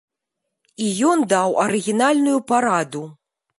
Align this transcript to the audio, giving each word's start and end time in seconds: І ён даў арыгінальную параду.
І 0.85 0.87
ён 1.09 1.19
даў 1.35 1.53
арыгінальную 1.65 2.43
параду. 2.51 3.07